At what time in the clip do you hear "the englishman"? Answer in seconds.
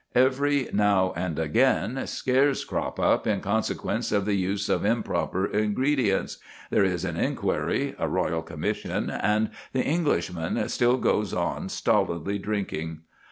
9.73-10.67